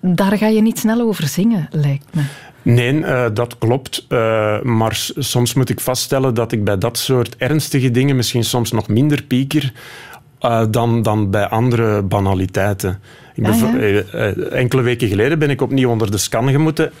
[0.00, 2.22] daar ga je niet snel over zingen, lijkt me.
[2.64, 4.06] Nee, uh, dat klopt.
[4.08, 8.72] Uh, maar soms moet ik vaststellen dat ik bij dat soort ernstige dingen misschien soms
[8.72, 9.72] nog minder pieker
[10.40, 13.00] uh, dan, dan bij andere banaliteiten.
[13.34, 14.32] Ik ben, ah, ja?
[14.32, 16.92] Enkele weken geleden ben ik opnieuw onder de scan gemoeten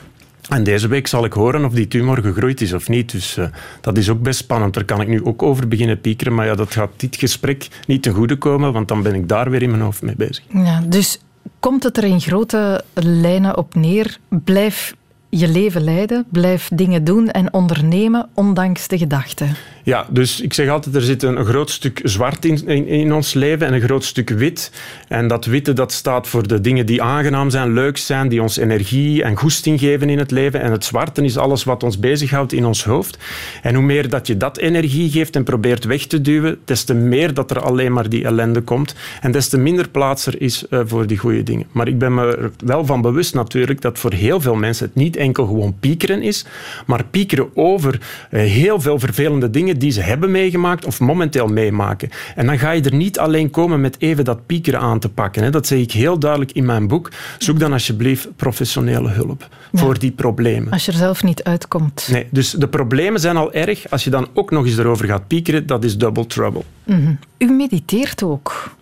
[0.48, 3.12] En deze week zal ik horen of die tumor gegroeid is of niet.
[3.12, 3.38] Dus
[3.80, 4.74] dat is ook best spannend.
[4.74, 6.34] Daar kan ik nu ook over beginnen piekeren.
[6.34, 9.50] Maar ja, dat gaat dit gesprek niet ten goede komen, want dan ben ik daar
[9.50, 10.44] weer in mijn hoofd mee bezig.
[10.48, 11.20] Ja, dus
[11.60, 14.18] komt het er in grote lijnen op neer?
[14.28, 14.94] Blijf
[15.28, 19.56] je leven leiden, blijf dingen doen en ondernemen, ondanks de gedachten.
[19.84, 23.66] Ja, dus ik zeg altijd, er zit een, groot stuk zwart in, in, ons leven
[23.66, 24.70] en een groot stuk wit.
[25.08, 28.56] En dat witte dat staat voor de dingen die aangenaam zijn, leuk zijn, die ons
[28.56, 30.60] energie en goesting geven in het leven.
[30.60, 33.18] En het zwarte is alles wat ons bezighoudt in ons hoofd.
[33.62, 36.94] En hoe meer dat je dat energie geeft en probeert weg te duwen, des te
[36.94, 38.94] meer dat er alleen maar die ellende komt.
[39.20, 41.66] En des te minder plaats er is uh, voor die goede dingen.
[41.72, 44.94] Maar ik ben me er wel van bewust natuurlijk dat voor heel veel mensen het
[44.94, 46.44] niet enkel gewoon piekeren is,
[46.86, 52.10] maar piekeren over uh, heel veel vervelende dingen die ze hebben meegemaakt of momenteel meemaken.
[52.34, 55.52] En dan ga je er niet alleen komen met even dat piekeren aan te pakken.
[55.52, 57.10] Dat zeg ik heel duidelijk in mijn boek.
[57.38, 60.72] Zoek dan alsjeblieft professionele hulp voor die problemen.
[60.72, 62.08] Als je er zelf niet uitkomt.
[62.10, 63.90] Nee, dus de problemen zijn al erg.
[63.90, 66.62] Als je dan ook nog eens erover gaat piekeren, dat is double trouble.
[66.84, 68.74] Mm U mediteert ook.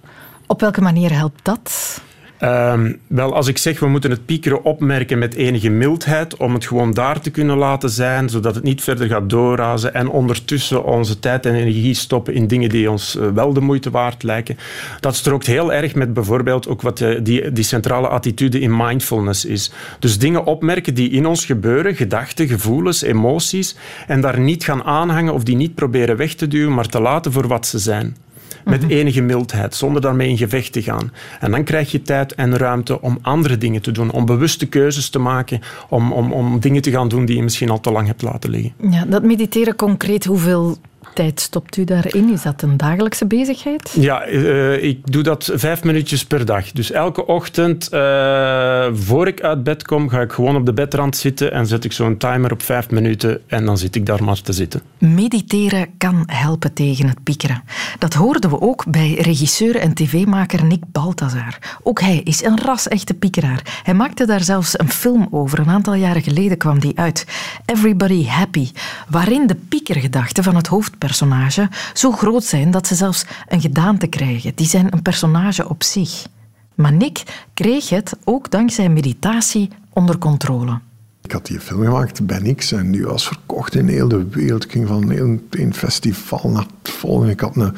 [0.46, 2.00] Op welke manier helpt dat?
[2.44, 6.66] Um, wel, als ik zeg we moeten het piekeren opmerken met enige mildheid, om het
[6.66, 11.18] gewoon daar te kunnen laten zijn, zodat het niet verder gaat doorrazen en ondertussen onze
[11.18, 14.56] tijd en energie stoppen in dingen die ons uh, wel de moeite waard lijken.
[15.00, 19.44] Dat strookt heel erg met bijvoorbeeld ook wat uh, die, die centrale attitude in mindfulness
[19.44, 19.72] is.
[19.98, 23.76] Dus dingen opmerken die in ons gebeuren, gedachten, gevoelens, emoties,
[24.06, 27.32] en daar niet gaan aanhangen of die niet proberen weg te duwen, maar te laten
[27.32, 28.16] voor wat ze zijn
[28.64, 28.90] met mhm.
[28.90, 31.12] enige mildheid, zonder daarmee in gevecht te gaan.
[31.40, 35.10] En dan krijg je tijd en ruimte om andere dingen te doen, om bewuste keuzes
[35.10, 38.06] te maken, om, om, om dingen te gaan doen die je misschien al te lang
[38.06, 38.72] hebt laten liggen.
[38.90, 40.76] Ja, dat mediteren concreet, hoeveel
[41.14, 42.32] tijd stopt u daarin?
[42.32, 43.96] Is dat een dagelijkse bezigheid?
[43.98, 46.72] Ja, uh, ik doe dat vijf minuutjes per dag.
[46.72, 51.16] Dus elke ochtend, uh, voor ik uit bed kom, ga ik gewoon op de bedrand
[51.16, 54.40] zitten en zet ik zo'n timer op vijf minuten en dan zit ik daar maar
[54.40, 54.80] te zitten.
[54.98, 57.62] Mediteren kan helpen tegen het piekeren.
[57.98, 61.58] Dat hoorden we ook bij regisseur en tv-maker Nick Balthazar.
[61.82, 63.80] Ook hij is een ras-echte piekeraar.
[63.82, 65.58] Hij maakte daar zelfs een film over.
[65.58, 67.26] Een aantal jaren geleden kwam die uit.
[67.64, 68.70] Everybody Happy,
[69.08, 74.06] waarin de piekergedachte van het hoofd personage zo groot zijn dat ze zelfs een gedaante
[74.06, 74.52] krijgen.
[74.54, 76.26] Die zijn een personage op zich.
[76.74, 77.22] Maar Nick
[77.54, 80.80] kreeg het ook dankzij meditatie onder controle.
[81.22, 84.64] Ik had die film gemaakt bij niks en die was verkocht in heel de wereld.
[84.64, 87.32] Ik ging van een, festival naar het volgende.
[87.32, 87.74] Ik had een,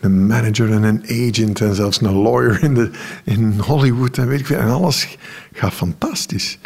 [0.00, 2.90] een, manager en een agent en zelfs een lawyer in, de,
[3.24, 4.58] in Hollywood en weet ik veel.
[4.58, 5.18] En alles
[5.52, 6.58] gaat fantastisch.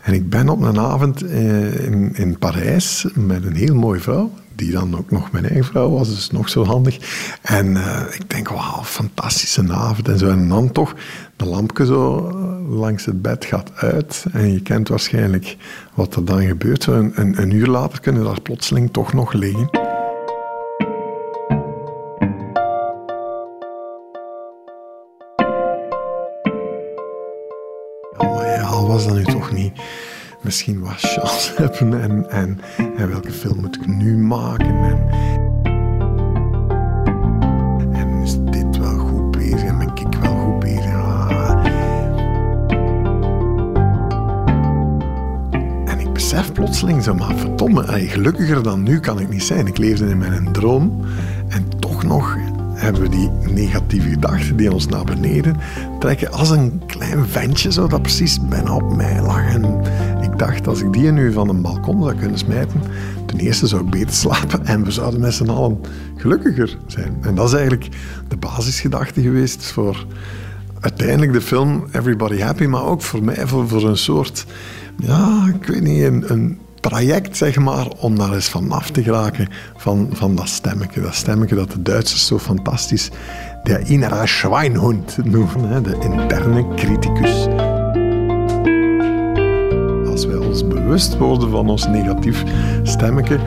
[0.00, 4.30] En ik ben op een avond eh, in, in Parijs met een heel mooie vrouw
[4.56, 6.98] die dan ook nog mijn eigen vrouw was, dus nog zo handig.
[7.42, 10.28] En uh, ik denk, wauw, fantastische avond en zo.
[10.28, 10.94] En dan toch,
[11.36, 14.24] de lampje zo eh, langs het bed gaat uit.
[14.32, 15.56] En je kent waarschijnlijk
[15.94, 16.86] wat er dan gebeurt.
[16.86, 19.93] Een, een, een uur later kunnen daar plotseling toch nog liggen.
[30.44, 32.60] Misschien wat chance hebben en, en,
[32.96, 35.08] en welke film moet ik nu maken en,
[37.92, 40.94] en is dit wel goed bezig en ben ik wel goed bezig.
[40.94, 41.66] Ah.
[45.84, 49.66] En ik besef plotseling zo, maar verdomme, gelukkiger dan nu kan ik niet zijn.
[49.66, 51.04] Ik leefde in mijn droom
[51.48, 52.36] en toch nog
[52.74, 55.56] hebben we die negatieve gedachten die ons naar beneden
[55.98, 59.54] trekken als een klein ventje zo dat precies bijna op mij lag.
[59.54, 59.82] En
[60.34, 62.82] ik dacht, als ik die nu van een balkon zou kunnen smijten,
[63.26, 65.80] ten eerste zou ik beter slapen en we zouden met z'n allen
[66.16, 67.16] gelukkiger zijn.
[67.20, 67.88] En dat is eigenlijk
[68.28, 70.06] de basisgedachte geweest voor
[70.80, 74.46] uiteindelijk de film Everybody Happy, maar ook voor mij voor, voor een soort,
[74.98, 79.48] ja, ik weet niet, een, een traject, zeg maar, om daar eens vanaf te geraken
[79.76, 81.00] van, van dat stemmetje.
[81.00, 83.10] Dat stemmetje dat de Duitsers zo fantastisch
[83.62, 87.46] de innere Schweinhund noemen, hè, de interne criticus.
[90.84, 92.44] Bewust worden van ons negatief
[92.82, 93.38] stemmetje,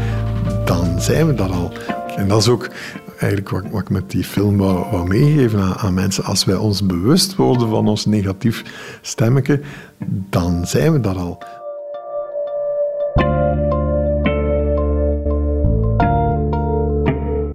[0.66, 1.72] dan zijn we daar al.
[2.16, 2.70] En dat is ook
[3.10, 6.24] eigenlijk wat, wat ik met die film wou, meegeven aan, mensen.
[6.24, 8.64] Als wij ons bewust worden van ons negatief
[9.02, 9.62] stemmetje,
[10.30, 11.44] dan zijn we daar al.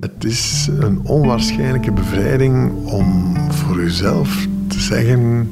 [0.00, 5.50] Het is een onwaarschijnlijke bevrijding om voor uzelf te zeggen: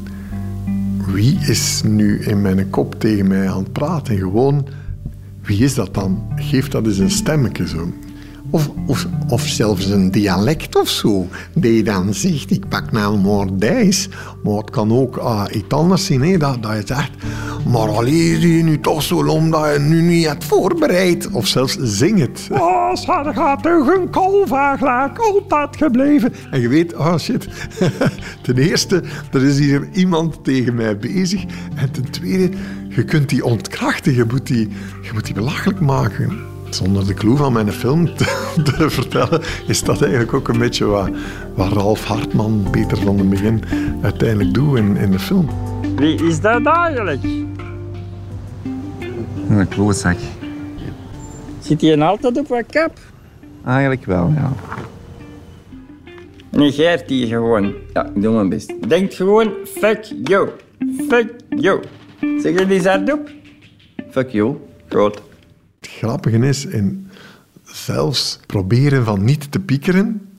[1.13, 4.19] wie is nu in mijn kop tegen mij aan het praten?
[4.19, 4.67] Gewoon,
[5.43, 6.23] wie is dat dan?
[6.37, 7.93] Geef dat eens een stemmetje zo.
[8.51, 11.27] Of, of, of zelfs een dialect of zo.
[11.61, 14.09] Je dan zegt, ik pak nou Moordijs.
[14.43, 16.23] Maar het kan ook uh, iets anders zijn.
[16.23, 16.37] Hè?
[16.37, 17.13] Dat, dat je zegt,
[17.67, 21.31] maar alleen zie je nu toch zo om dat je nu niet hebt voorbereid.
[21.31, 22.49] Of zelfs zing het.
[22.51, 26.35] Oh, ze gaat toch een kalvaaglaak altijd gebleven.
[26.51, 27.49] En je weet, oh shit.
[28.43, 31.45] ten eerste, er is hier iemand tegen mij bezig.
[31.75, 32.51] En ten tweede,
[32.89, 34.15] je kunt die ontkrachten.
[34.15, 34.69] Je moet die,
[35.03, 40.03] je moet die belachelijk maken zonder de clue van mijn film te, vertellen, is dat
[40.03, 41.11] eigenlijk ook een beetje wat,
[41.55, 43.63] wat Ralf Hartman, Peter van den Begin,
[44.03, 45.49] uiteindelijk doet in, in de film.
[45.97, 47.21] Wie is dat eigenlijk?
[49.51, 50.17] Een klootzak.
[51.61, 52.99] Zit hij altijd op wat kap?
[53.65, 54.53] Eigenlijk wel, ja.
[56.51, 57.75] Negeert die gewoon.
[57.93, 58.89] Ja, ik doe mijn best.
[58.89, 60.49] Denk gewoon, fuck you.
[61.09, 61.83] Fuck you.
[62.21, 63.31] Zeg je die hardop?
[64.11, 64.57] Fuck you.
[64.89, 65.23] Groot.
[65.81, 67.09] Het grappige is, in
[67.63, 70.30] zelfs proberen van niet te piekeren,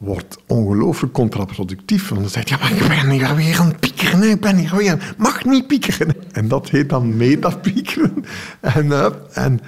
[0.00, 2.08] wordt ongelooflijk contraproductief.
[2.08, 4.30] Want dan zeg je, ja, maar ik ben niet weer aan het piekeren.
[4.30, 6.14] Ik ben niet weer mag niet piekeren.
[6.32, 8.24] En dat heet dan metapiekeren.
[8.60, 9.60] En, uh, en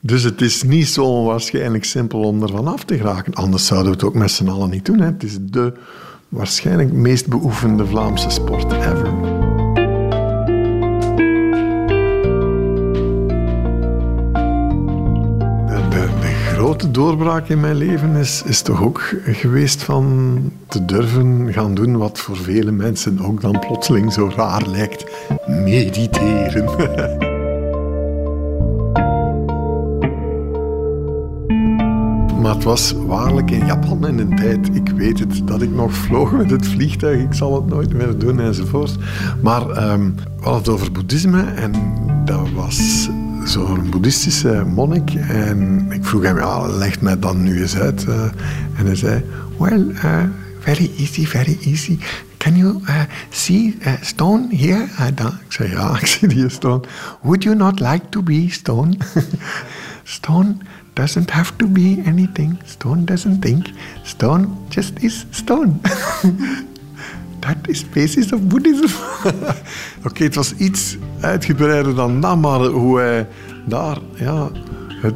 [0.00, 3.34] dus het is niet zo waarschijnlijk simpel om ervan af te geraken.
[3.34, 4.98] Anders zouden we het ook met z'n allen niet doen.
[4.98, 5.06] Hè.
[5.06, 5.72] Het is de
[6.28, 9.33] waarschijnlijk meest beoefende Vlaamse sport ever.
[16.74, 22.18] Grote doorbraak in mijn leven is, toch ook geweest van te durven gaan doen wat
[22.18, 25.04] voor vele mensen ook dan plotseling zo raar lijkt.
[25.46, 26.64] Mediteren.
[32.40, 35.92] Maar het was waarlijk in Japan in een tijd, ik weet het, dat ik nog
[35.92, 37.20] vloog met het vliegtuig.
[37.20, 38.96] Ik zal het nooit meer doen enzovoort.
[39.42, 41.72] Maar um, we hadden het over boeddhisme en
[42.24, 43.08] dat was
[43.44, 45.14] zo'n boeddhistische monnik.
[45.14, 48.04] En ik vroeg hem, ja, leg mij dan nu eens uit.
[48.08, 48.22] Uh,
[48.76, 49.24] en hij zei,
[49.58, 50.22] well, uh,
[50.60, 51.98] very easy, very easy.
[52.36, 54.86] Can you uh, see stone here?
[55.46, 56.80] ik zei, ja, ik zie die stone.
[57.22, 58.96] Would you not like to be stone?
[60.02, 60.56] stone
[60.92, 62.58] doesn't have to be anything.
[62.64, 63.66] Stone doesn't think.
[64.02, 65.72] Stone just is stone.
[67.46, 68.86] dat is basis of Buddhism.
[70.06, 73.28] Oké, het was iets uitgebreider dan dat, maar hoe hij
[73.64, 74.50] daar ja,
[75.00, 75.14] het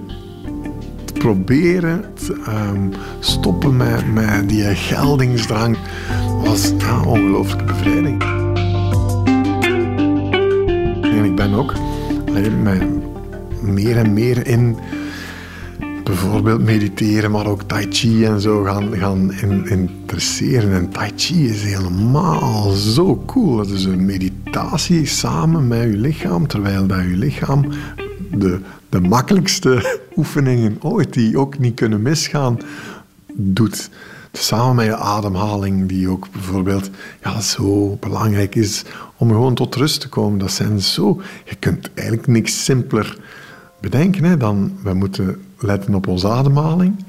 [1.19, 5.77] proberen te um, stoppen met, met die geldingsdrang
[6.45, 8.23] was ja, ongelooflijke bevrijding.
[11.03, 11.75] En ik ben ook
[13.61, 14.77] meer en meer in
[16.09, 19.33] bijvoorbeeld mediteren, maar ook tai chi en zo gaan, gaan
[19.65, 20.73] interesseren.
[20.73, 23.59] En tai chi is helemaal zo cool.
[23.59, 27.65] Het is een meditatie samen met je lichaam, terwijl dat je lichaam
[28.31, 32.59] de, de makkelijkste oefeningen ooit, die ook niet kunnen misgaan,
[33.33, 33.91] doet.
[34.33, 36.91] Samen met je ademhaling, die ook bijvoorbeeld
[37.23, 38.85] ja, zo belangrijk is
[39.17, 40.39] om gewoon tot rust te komen.
[40.39, 41.21] Dat zijn zo...
[41.45, 43.19] Je kunt eigenlijk niks simpeler
[43.81, 44.73] bedenken hè, dan...
[44.83, 47.05] We moeten letten op onze ademhaling.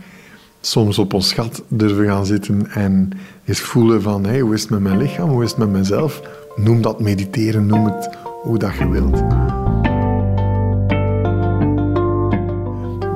[0.62, 3.12] Soms op ons gat durven gaan zitten en
[3.46, 6.22] eens voelen van hey, hoe is het met mijn lichaam, hoe is het met mezelf.
[6.56, 8.10] Noem dat mediteren, noem het
[8.42, 9.18] hoe dat je wilt.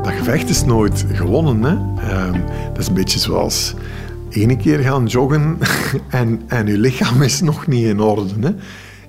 [0.03, 1.63] Dat gevecht is nooit gewonnen.
[1.63, 1.75] Hè?
[2.09, 3.73] Ehm, dat is een beetje zoals
[4.29, 5.57] ene keer gaan joggen
[6.09, 8.33] en, en je lichaam is nog niet in orde.
[8.39, 8.55] Hè?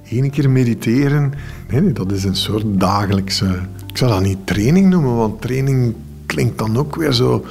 [0.09, 1.33] Ene keer mediteren,
[1.71, 3.59] nee, dat is een soort dagelijkse...
[3.87, 5.95] Ik zou dat niet training noemen, want training
[6.27, 7.45] klinkt dan ook weer zo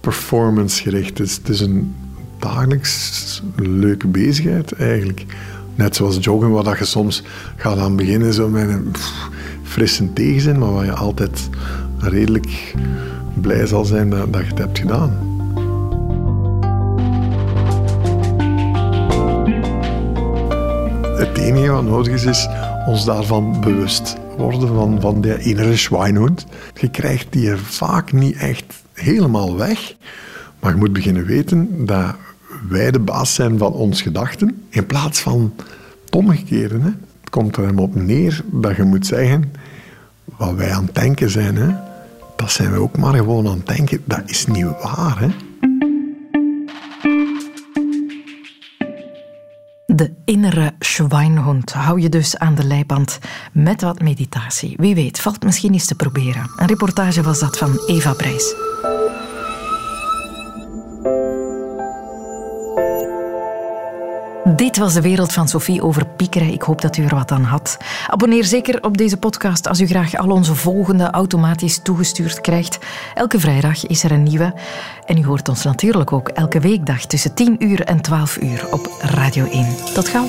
[0.00, 1.18] performancegericht.
[1.18, 1.94] Het is, het is een
[2.38, 5.24] dagelijks leuke bezigheid eigenlijk.
[5.74, 7.22] Net zoals joggen, waar je soms
[7.56, 8.92] gaat aan beginnen zo met een
[9.62, 11.48] frisse tegenzin, maar waar je altijd
[11.98, 12.74] redelijk
[13.40, 15.31] blij zal zijn dat, dat je het hebt gedaan.
[21.22, 22.48] Het enige wat nodig is, is
[22.86, 26.46] ons daarvan bewust worden van, van de innere Schweinhund.
[26.74, 29.94] Je krijgt die vaak niet echt helemaal weg,
[30.60, 32.14] maar je moet beginnen weten dat
[32.68, 35.52] wij de baas zijn van ons gedachten, in plaats van
[36.04, 36.78] het omgekeerde.
[36.78, 36.90] Hè.
[37.20, 39.52] Het komt er hem op neer dat je moet zeggen,
[40.24, 41.74] wat wij aan het denken zijn, hè,
[42.36, 44.02] dat zijn we ook maar gewoon aan het denken.
[44.04, 45.20] Dat is niet waar.
[45.20, 45.28] Hè.
[49.94, 53.18] De innere Schweinhund hou je dus aan de leiband
[53.52, 54.74] met wat meditatie.
[54.76, 56.50] Wie weet, valt misschien eens te proberen.
[56.56, 58.54] Een reportage was dat van Eva Brijs.
[64.56, 66.52] Dit was de wereld van Sophie over piekeren.
[66.52, 67.76] Ik hoop dat u er wat aan had.
[68.06, 72.78] Abonneer zeker op deze podcast als u graag al onze volgende automatisch toegestuurd krijgt.
[73.14, 74.54] Elke vrijdag is er een nieuwe.
[75.06, 78.90] En u hoort ons natuurlijk ook elke weekdag tussen 10 uur en 12 uur op
[79.00, 79.66] Radio 1.
[79.94, 80.26] Tot gauw.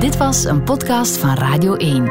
[0.00, 2.10] Dit was een podcast van Radio 1.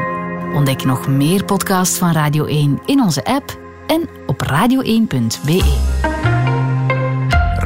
[0.54, 6.25] Ontdek nog meer podcasts van Radio 1 in onze app en op radio1.be.